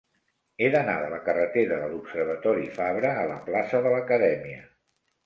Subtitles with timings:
[0.61, 4.65] He d'anar de la carretera de l'Observatori Fabra a la plaça de l'Acadèmia.